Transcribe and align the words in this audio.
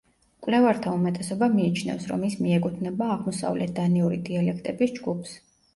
მკვლევართა 0.37 0.93
უმეტესობა 0.99 1.49
მიიჩნევს, 1.59 2.09
რომ 2.13 2.25
ის 2.31 2.39
მიეკუთვნება 2.47 3.13
აღმოსავლეთ 3.19 3.79
დანიური 3.83 4.23
დიალექტების 4.33 4.99
ჯგუფს. 5.01 5.43